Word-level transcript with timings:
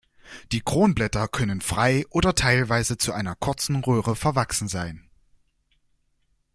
Die 0.51 0.61
Kronblätter 0.61 1.27
können 1.27 1.61
frei 1.61 2.07
oder 2.09 2.33
teilweise 2.33 2.97
zu 2.97 3.11
einer 3.13 3.35
kurzen 3.35 3.83
Röhre 3.83 4.15
verwachsen 4.15 4.67
sein. 4.67 5.07